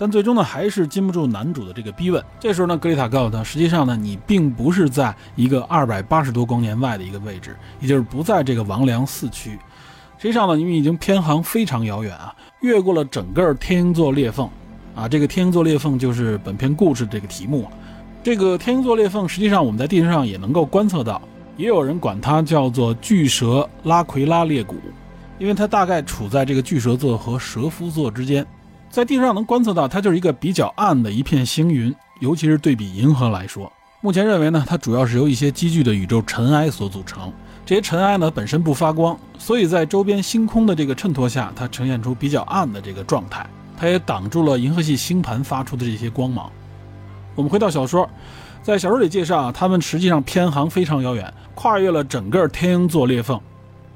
[0.00, 2.24] 但最终呢，还是禁不住男主的这个逼问。
[2.38, 9.58] 这时候呢，格丽塔告诉他，实际上呢，你并不是在一个二百八十多光年外的一个位置，也就是不在这个王良四区。
[10.16, 14.48] 实际上呢，因为已经偏航非常遥远啊，越过了整个天鹰座裂缝
[14.94, 15.06] 啊。
[15.06, 17.68] 这个天鹰座裂缝就是本片故事这个题目。
[18.22, 21.20] 这个天鹰座裂缝，实际上我们在地球上也能够观测到，
[21.58, 24.76] 也有人管它叫做巨蛇拉奎拉裂谷。
[25.38, 28.46] 因为它大概处在这个巨蛇座和蛇夫座之间，
[28.90, 33.72] 在地上能观测到，它就是一个比较暗的一片星云，尤其是对比银河来说。
[34.00, 37.32] 目前认为呢，它主要是由一些积聚的宇宙尘埃所组成。
[37.64, 43.48] 这些尘埃呢本身不发光，所以在周边星空的这个衬托下，它呈现出比较暗的这个状态。
[43.76, 46.50] 它也挡住了银河系星盘发出的这些光芒。
[47.36, 48.10] 我们回到小说，
[48.60, 53.40] 在小说里介绍啊，他们实际上偏航非常遥远，跨越了整个天鹰座裂缝。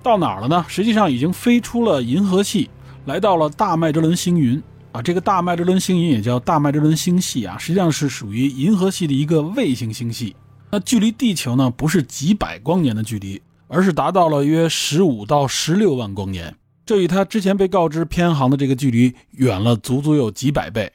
[0.04, 0.64] 到哪儿了呢？
[0.68, 2.70] 实际上已经飞出了银河系，
[3.07, 4.62] 来到了大麦哲伦星云
[4.94, 5.02] 啊。
[5.02, 10.35] 这个大麦哲伦星云也叫大麦哲伦星系啊，实际上是属于银河系的一个卫星星系。
[10.70, 16.57] 那距离地球呢，不是几百光年的距离，而是达到了约十五到十六万光年。
[16.87, 20.92] 这与他之前被告知偏航的这个距离远了足足有几百倍。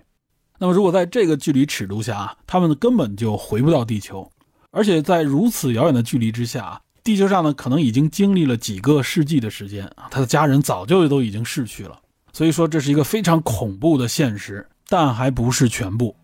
[0.59, 4.29] 那么如果在这个距离尺度下啊，他们根本就回不到地球，
[4.71, 6.81] 而且在如此遥远的距离之下。
[7.01, 11.97] 地球上呢，可能已经经历了几个世纪的时间啊，他的家人早就都已经逝去了，
[12.31, 16.15] 所以说这是一个非常恐怖的现实，但还不是全部。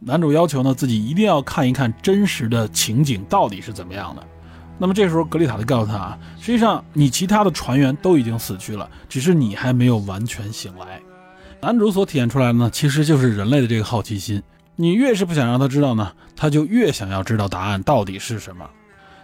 [0.00, 4.22] 男主要求呢，自己一定要看一看真实的情景到底是怎么样的。
[4.78, 11.00] 那么这时候格丽塔就告诉他啊，实际上你其他的船员都已经死去了，只是你还没有完全醒来。
[11.60, 14.40] 男主所体现出来的呢，其实就是人类的这个好奇心，
[14.76, 18.64] 你越是不想让他知道呢，他就越想要知道答案到底是什么。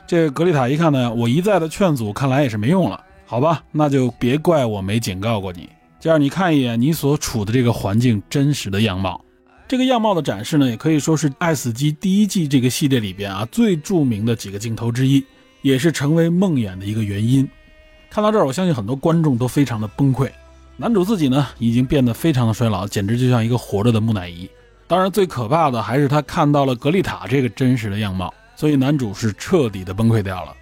[0.08, 3.00] 这格丽塔一看呢，我一再的劝阻，看来也是没用了。
[3.24, 5.68] 好吧，那就别怪我没警告过你。
[6.04, 9.24] 就让你看一眼你所处的这个环境真实的样貌。
[9.66, 15.24] 这个样貌的展示呢，也可以说是《爱死机》第一季这个系列里边啊最著名的几个镜头之一，
[15.62, 17.48] 也是成为梦魇的一个原因。
[18.10, 20.30] 看到这儿，我相信很多观众都非常的崩溃。
[20.76, 24.46] 男主自己呢，已经变得非常的衰老，简直就像一个活着的木乃伊。
[24.86, 28.30] 当然，最可怕的还是他看到了格丽塔这个真实的样貌。
[28.56, 30.54] 所以男主是彻底的崩溃掉了。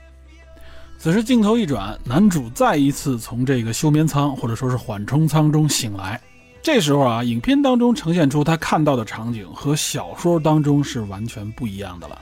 [1.03, 6.21] 此时镜头一转，男主再一次从这个休眠舱或者说是缓冲舱中醒来。
[6.63, 12.17] 这时候啊，影片当中呈现出他看到的场景和小说当中是完全不一样的了。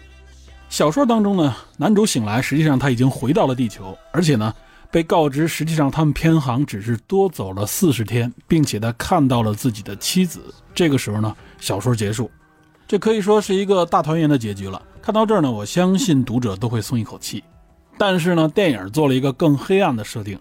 [0.71, 4.51] 小说当中呢，男主醒来，实际上他已经回到了地球，而且呢，
[4.91, 10.41] 被告知实际上他们偏航只是多走了四十天，并且他看到了自己的妻子。
[10.75, 12.31] 这个时候呢，小说结束，
[12.89, 14.81] 这可以说是一个大团圆的结局了。
[15.03, 17.45] 看到这儿呢，我相信读者都会松一口气。
[18.01, 20.39] 但是呢，电影做了一个更黑暗的设定，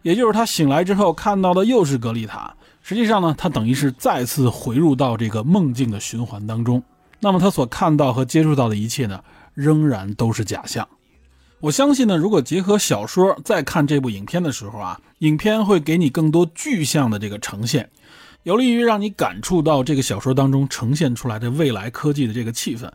[0.00, 2.54] 也就是他醒来之后看到的又是格丽塔。
[2.80, 6.82] 实际上呢，他等于是再次回入到这个梦境的循环当中。
[7.20, 10.88] 那么他所看到和接触到的一切呢，仍然都是假象。
[11.60, 17.90] 我相信呢，如果结合小说再看这部影片的时候啊，影片会给你更多具象的这个呈现，
[18.44, 22.90] 有利于让你感触到这个小说当中呈现出来的未来科技的这个气氛。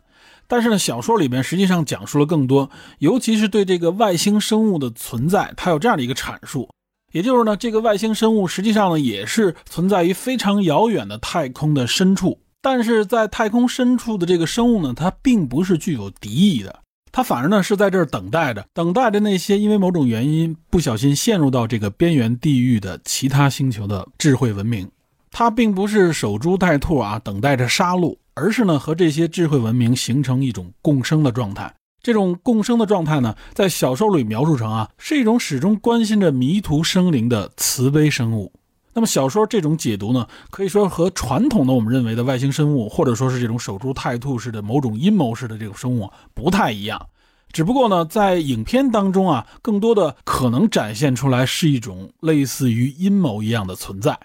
[0.52, 6.68] 但是呢，小说里边实际上讲述了更多，尤其是对这个外星生物的存在，它有这样的一个阐述，
[7.10, 16.80] 也就是呢，这个外星生物实际上呢也是存在于非常遥远的太空的深处，但是在太空深处的这个生物呢，它并不是具有敌意的。
[17.10, 24.86] 他反而呢是在这儿等待着，等待着那些因为某种原因不小心陷入到这个边缘地域的其他星球的智慧文明。
[25.30, 31.74] 他并不是守株待兔啊，等待着杀戮，而是呢和这些智慧文明形成一种共生的状态。
[32.02, 38.52] 这种共生的状态呢，在小说里描述成啊，是一种始终关心着迷途生灵的慈悲生物。
[38.94, 47.06] 那么小说这种解读呢，可以说和传统的我们认为的外星生物，或者说是这种守株待兔式的某种阴谋式的这种生物不太一样。
[47.52, 54.18] 只不过呢，在影片当中啊，更多的可能展现出来是一种类似于阴谋一样的存在。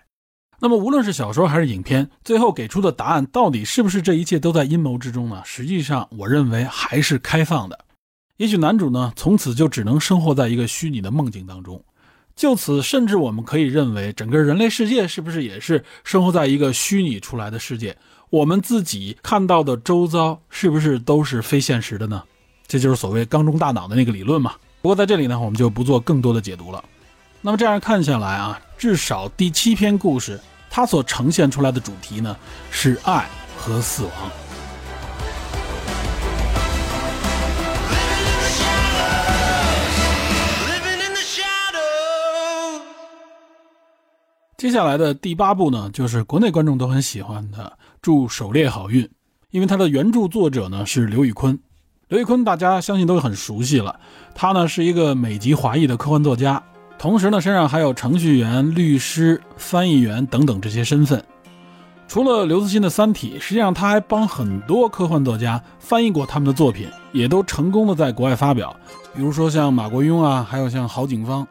[0.60, 5.42] 那么无论是小说还是影片，最后给出的答案到底是不是这一切都在阴谋之中呢？
[5.46, 7.78] 实际上，我认为还是开放的。
[8.38, 11.84] 也许男主呢，从此就只能生活在一个虚拟的梦境当中。
[12.36, 17.98] 就此，甚至我们可以认为，整个人类世界是不是也是生活在一个虚拟出来的世界？
[18.30, 22.22] 我们自己看到的周遭是不是都是非现实的呢？
[22.68, 24.54] 这就是所谓缸中大脑的那个理论嘛。
[24.82, 26.84] 不过在这里呢，我们就不做更多的解读了。
[27.42, 32.38] 那么这样看下来啊，至少第七篇故事它所呈现出来的主题呢，
[32.70, 34.12] 是爱和死亡。
[44.58, 49.04] 接下来的第八部呢，就是国内观众都很喜欢的《祝狩猎好运》，
[49.52, 51.58] 因为它的原著作者呢是刘宇坤。
[52.08, 54.00] 刘宇坤大家相信都很熟悉了，
[54.34, 56.64] 他呢是一个美籍华裔的科幻作家，
[56.98, 61.24] 同时呢身上还有程序员、律师、翻译员等等这些身份。
[62.08, 68.74] 除了刘慈欣的《三体》，实际上他还帮很多科幻作家翻译过他们的作品，也都成功的在国外发表。
[69.14, 71.46] 比如说像马国庸啊，还有像郝景芳。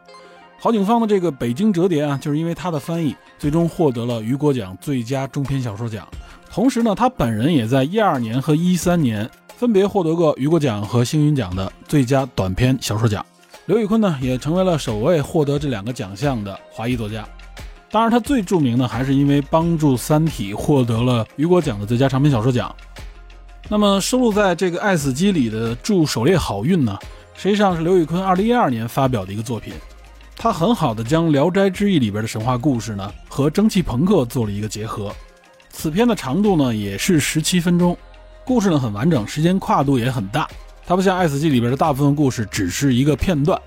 [0.59, 6.07] 郝景芳的这个《北京折叠》啊，就是因为他的翻译，最终获得了雨果奖最佳中篇小说奖。
[6.49, 13.23] 同时呢，他本人也在一二年和一三年分别获得过雨果奖和星云奖的最佳短篇小说奖。
[13.67, 17.27] 刘宇坤呢，也成为了首位获得这两个奖项的华裔作家。
[17.91, 22.73] 当然，他最著名的还是因为帮助《三体》获得了雨果奖的最佳长篇小说奖。
[23.67, 26.97] 那么，收录在这个《爱死机》里的《祝狩猎好运》呢，
[27.33, 29.73] 实际上是刘宇坤二零一二年发表的一个作品。
[30.37, 35.13] 他很好的将《聊斋志异》里边的神话故事呢和蒸汽朋克做了一个结合。
[35.71, 37.97] 此片的长度呢也是十七分钟，
[38.45, 40.47] 故事呢很完整，时间跨度也很大。
[40.87, 43.61] 它不像《爱死机》里边的大部分故事只是一个片段，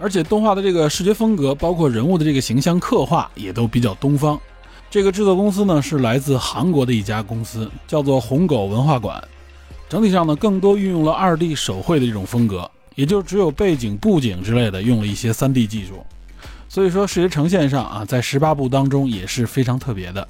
[0.00, 4.36] 而且动画的这个视觉风格，包括人物的这个形象刻画也都比较东方。
[4.90, 9.22] 这个制作公司呢是来自韩国的一家公司，叫做红狗文化馆。
[9.88, 12.68] 整体上呢更多运用了二 D 手绘的这种风格。
[12.96, 16.04] 也就只有背景、布景之类的用了一些 3D 技术，
[16.68, 20.26] 所以说视觉呈现上啊，在十八部当中也是非常特别的。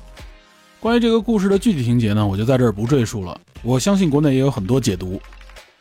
[0.79, 3.41] 关于这个故事的具体情节呢，我就在这儿不赘述了。
[3.63, 5.19] 我相信国内也有很多解读，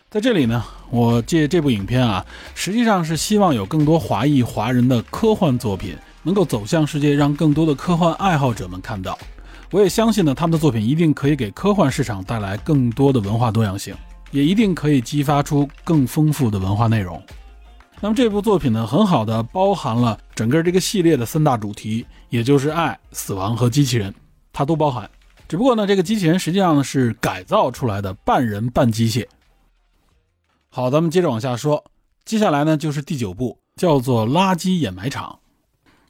[0.09, 9.19] 在这里呢，我借这部影片啊，实际上是希望有更多华裔华人的科幻作品能够走向世界，让更多的科幻爱好者们看到。
[9.69, 13.93] 我也相信呢，他们的作品一定可以给科幻市场带来更多的文化多样性。
[14.31, 17.21] 也一定可以激发出更丰富的文化内容。
[17.99, 24.13] 那么这部作品呢，很好的包含了整个这个系列的三大主题，也就是爱、死亡和机器人，
[24.53, 25.09] 它都包含。
[25.49, 29.25] 只不过呢，这个机器人实际上是改造出来的，半人半机械。
[30.69, 31.83] 好，咱们接着往下说。
[32.25, 35.39] 接下来呢就是第九部，叫做《垃圾掩埋场》。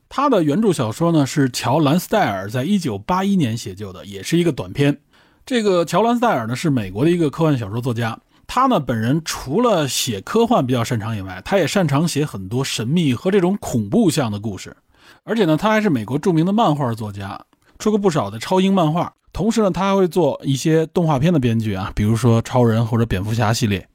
[0.10, 5.00] 它的原著小说呢是乔·兰斯戴尔在一九八一年写就的，也是一个短篇。
[5.46, 14.76] 这个乔兰斯戴尔呢是美国的一个科幻小说作家，他呢本人除了写科幻比较擅长以外，他也擅长写很多神秘和这种恐怖向的故事，
[15.24, 17.40] 而且呢他还是美国著名的漫画作家，
[17.78, 23.88] 出过不少的超英漫画，同时呢他还会做一些动画片的编剧啊，比如说超人或者蝙蝠侠系列。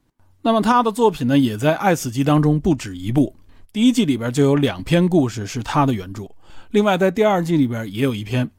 [0.45, 3.37] 那么他的作品呢也在《爱死机》当中不止一部，
[3.73, 6.29] 第一季里边就有两篇故事是他的原著，
[6.73, 8.51] 另外在第二季里边也有一篇。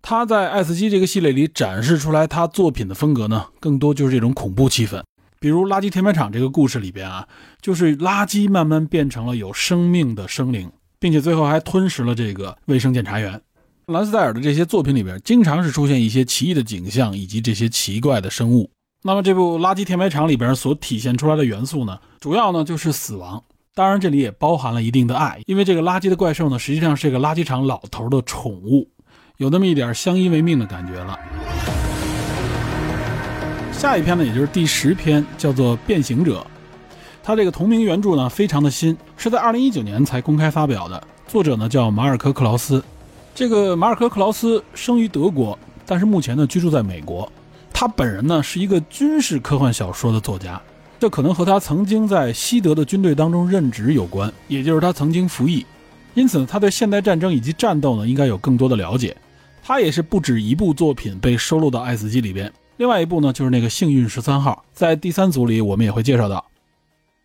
[0.00, 5.02] 他在《爱斯基》这个系列里展示出来他作品的风格呢，更多就是这种恐怖气氛。
[5.40, 7.26] 比如《垃圾填埋场》这个故事里边啊，
[7.60, 10.70] 就是垃圾慢慢变成了有生命的生灵，
[11.00, 13.40] 并且最后还吞噬了这个卫生检查员。
[13.86, 18.70] 兰斯戴尔的这些作品里边，经常是出现一些奇异的景象以及这些奇怪的生物。
[19.04, 23.42] 那么这部《垃圾填埋场》里边所体现出来的元素呢，主要呢就是死亡，
[23.74, 28.88] 当然这里也包含了一定的爱，因为这个垃圾的怪兽呢，实际上是个垃圾场老头的宠物。
[29.38, 31.18] 有那么一点相依为命的感觉了。
[33.72, 36.40] 下一篇呢，也就是第十篇，叫做《变形者》。
[37.24, 41.02] 它这个同名原著呢，非常的新，是在二零一九年才公开发表的。
[41.26, 42.80] 作者呢叫马尔科·克劳斯。
[43.34, 47.28] 这个马尔科·克劳斯生于德国，但是目前呢居住在美国。
[47.82, 50.62] 他本人呢是一个军事科幻小说的作家，
[51.00, 55.66] 这可能和他曾经在西德的军队当中任职有关，也就是他曾经服役。
[56.14, 59.16] 因此呢，他对现代战争以及战斗呢应该有更多的了解。
[59.64, 66.44] 他也是不止一部作品被收录到《爱死机》里边，另外一部呢就是那个《幸运十三号》，在第三组里我们也会介绍到。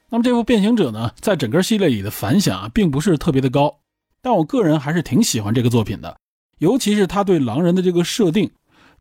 [0.10, 3.76] 那么这部《变形者》呢，在整个系列里的反响啊，并不是特别的高，
[4.24, 6.18] 但我个人还是挺喜欢这个作品的，
[6.58, 8.50] 尤其是他对狼人的这个设定，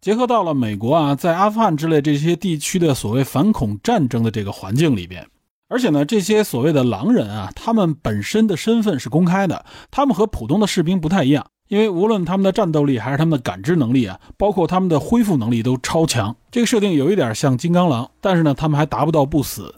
[0.01, 5.26] 结合到了美国啊，在阿富汗之类这些地区的所谓反恐战争的这个环境里边，
[5.68, 16.36] 而且呢，这些所谓的狼人啊，他们本身的身份是公开的，他们和普通的士兵不太一样，因为无论他们的战斗力还是他们的感知能力啊，包括他们的恢复能力都超强。
[16.53, 19.74] 这个设定有一点像金刚狼，但是呢，他们还达不到不死。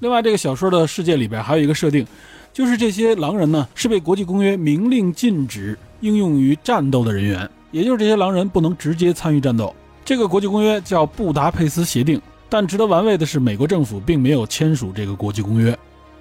[0.00, 2.04] 另外，这个小说的世界里边还有一个设定，
[2.52, 9.74] 就是这些狼人呢是被国际公约明令禁止应用于战斗的人员，也就是这些狼人不能直接参与战斗。
[10.04, 15.76] 这个国际公约叫布达佩斯协定，但值得玩味的是，美国政府并没有签署这个国际公约。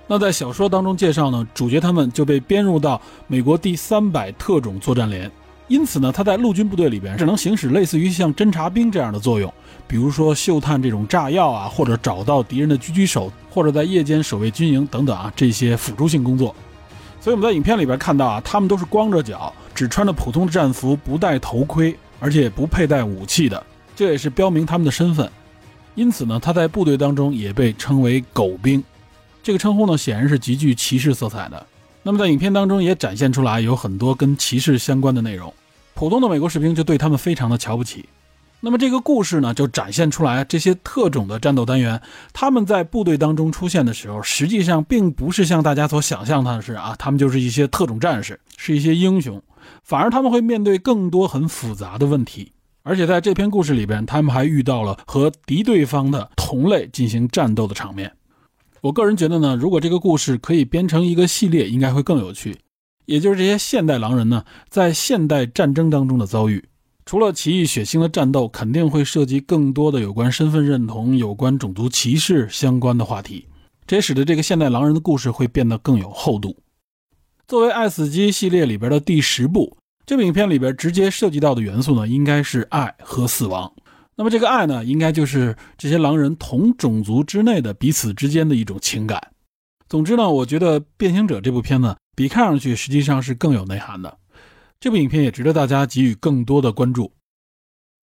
[0.08, 5.32] 那在小说当中介绍呢，主角他们就被编入到美国第三百特种作战连。
[5.68, 9.54] 因此呢，他在陆军部队里边只能行使类似于像侦察兵这样的作用，
[9.88, 16.56] 比如说嗅探这种炸药啊，或者找到敌人的狙击手，或者在夜间守卫军营等等啊这些辅助性工作。
[17.24, 23.66] 所以我们在影片里边看到啊，他们都是光着脚，只穿着普通的战服，不戴头盔，而且不佩戴武器的，
[23.96, 25.32] 这也是标明他们的身份。
[25.96, 28.84] 因此呢，他在部队当中也被称为“狗兵”，
[29.42, 31.66] 这个称呼呢显然是极具歧视色彩的。
[32.02, 35.54] 那么在影片当中也展现出来有很多跟歧视相关的内容，
[35.94, 38.04] 普通的美国士兵就对他们非常的瞧不起。
[38.66, 42.02] 那么这个故事呢，就展现出来这些特种的战斗单元，
[42.32, 49.44] 他们在部队当中出现的时候，实际上并不是像大家所想象的是啊，他们就是一些特种战士，是一些英雄，
[49.84, 52.54] 反而他们会面对更多很复杂的问题。
[52.84, 58.14] 而且在这篇故事里边，他们还遇到了和敌对方的同类进行战斗的场面。
[58.80, 62.56] 我个人觉得呢，如果这个故事可以编成一个系列，应该会更有趣。
[63.08, 66.64] 也就是这些现代狼人呢，在现代战争当中的遭遇，
[67.06, 73.46] 除了奇异血腥的战斗，肯定会涉及更多的有关身份认同、有关种族歧视相关的话题。
[73.86, 76.56] 这也使得这个现代狼人的故事会变得更有厚度。
[77.46, 83.72] 作为《爱死机》系列里边的第十部，这部影片里边直接涉及到的元素呢，应该是爱和死亡。
[84.16, 89.22] 那么这个爱呢，应该就是这些狼人同种族之内的彼此之间的一种情感。
[89.90, 94.18] 总之呢，我觉得《变形者》这部片子比看上去实际上是更有内涵的。
[94.84, 97.10] 这部影片也值得大家给予更多的关注。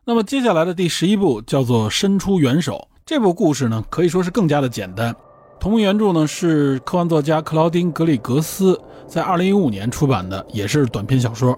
[0.07, 5.15] 那么接下来的第十一部叫做《伸出援手》，这部故事呢可以说是更加的简单。
[5.61, 11.55] 同名原著呢是科幻作家克劳丁·格里格斯在2015年出版的，也是短篇小说。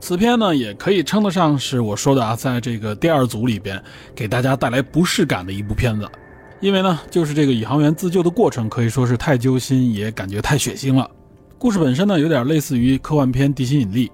[0.00, 3.78] 此片呢，也可以称得上是我说的啊，在这个第二组里边
[4.14, 6.08] 给大家带来不适感的一部片子，
[6.62, 11.10] 因为呢，就是这个宇航员自救的过程可以说是太揪心，也感觉太血腥了。
[11.58, 14.08] 故事本身呢，有点类似于科幻片《地心引力》。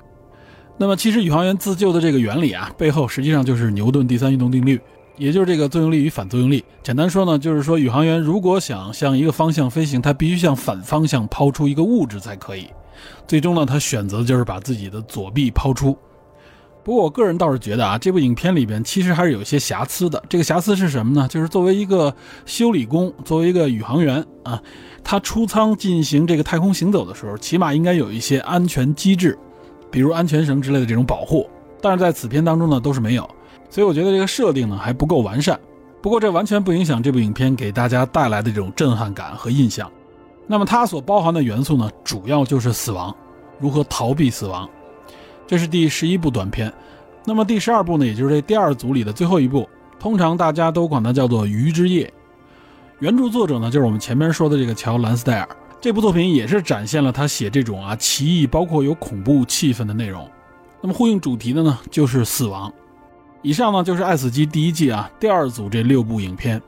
[0.82, 4.80] 那么，其实宇航员自救的这个原理啊，背后实际上就是牛顿第三运动定律，
[5.16, 6.64] 也就是这个作用力与反作用力。
[6.82, 12.66] 简单说呢，就是说宇航员如果想向一个方向飞行，他必须向反方向抛出一个物质才可以。
[13.28, 15.96] 最终呢，他选择就是把自己的左臂抛出。
[16.82, 20.20] 不过我个人倒是觉得啊，这部影片里边其实还是有一些瑕疵的。
[20.28, 21.28] 这个瑕疵是什么呢？
[21.28, 22.12] 就是作为一个
[22.44, 24.60] 修理工，作为一个宇航员啊，
[25.04, 29.38] 他出舱进行这个太空行走的时候，起码应该有一些安全机制，
[29.92, 31.48] 比如安全绳之类的这种保护。
[31.80, 33.28] 但是在此片当中呢，都是没有。
[33.70, 35.58] 所以我觉得这个设定呢还不够完善。
[36.00, 39.88] 不过这完全不影响这部影片给大家带来的这种震撼感和印象。
[40.46, 43.14] 那么它所包含的元素呢，主要就是死亡，
[43.60, 44.68] 如何逃避死亡。
[45.46, 46.72] 这是第十一部短片。
[47.24, 49.68] 那么第十二部呢，也就是这第二组里的最后一部，
[50.00, 52.06] 通常大家都管它叫做《鱼之夜》。
[52.98, 55.48] 原著作者呢，就是我们前面说的这个乔·兰斯戴尔。
[55.82, 60.30] 这部作品也是展现了他写这种啊奇异，包括有恐怖气氛的内容。
[60.80, 62.72] 那么呼应主题的呢，就是死亡。
[63.42, 66.62] 以上呢，就是《爱死机》第一季啊第二组这六部影片。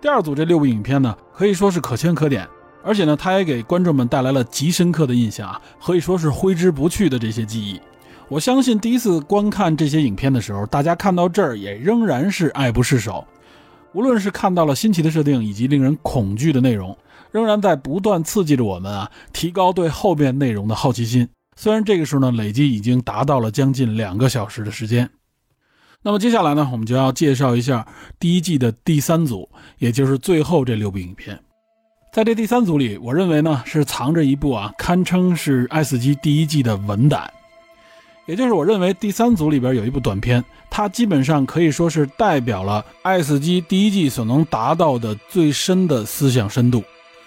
[0.00, 2.44] 第二组这六部影片呢，可以说是可圈可点。
[2.82, 7.80] 而且呢，它也给观众们带来了极深刻的印象啊，可以说是挥之不去的这些记忆。
[8.28, 13.24] 我相信第一次观看这些影片的时候，大家看到这儿也仍然是爱不释手。
[13.92, 16.96] 无论是看到了新奇的设定以及令人恐惧的内容，
[17.30, 21.28] 仍然在不断刺激着我们啊，提高对后边内容的好奇心。
[21.56, 25.10] 虽然这个时候呢，累计已经达到了将近两个小时的时间。
[26.02, 27.86] 那么接下来呢，我们就要介绍一下
[28.20, 29.48] 第一季的第三组，
[29.78, 31.38] 也就是最后这六部影片。
[32.12, 37.30] 在这第三组里，我认为呢是藏着一部啊，堪称是《爱斯基》第一季的文胆。
[38.26, 46.82] 也就是我认为第三组里边有一部短片，它基本上可以说是代表了《爱斯基》第一季所能达到的最深的思想深度，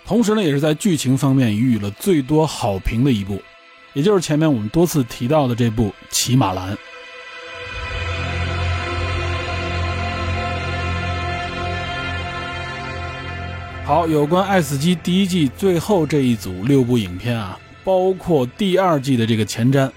[0.05, 3.41] 同时呢，也是在剧情方面予以了最多好评的一部，
[3.93, 6.73] 也就是前面我们多次提到的这部《骑马兰》。
[13.85, 19.89] 好，有关《爱死机》第一季最后这一组六部影片啊，包括第二季的这个前瞻，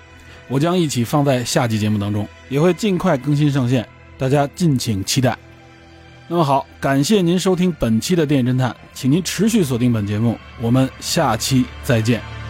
[0.49, 3.87] 我将一起放在下期节目当中，也会尽快更新上线，
[4.17, 5.37] 大家敬请期待。
[6.27, 12.44] 那么好，感谢您收听本期的电影侦探，请您持续锁定本节目，我们下期再见。